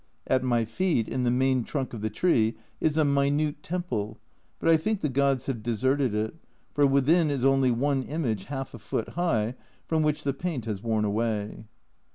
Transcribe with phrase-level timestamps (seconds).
[0.25, 4.17] At my feet, in the main trunk of the tree, is a minute temple,
[4.57, 6.33] but I think the gods have deserted it,
[6.73, 9.53] for within is only one image half a foot high,
[9.87, 11.67] from which the paint has worn away.